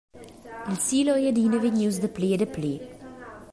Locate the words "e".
2.33-2.37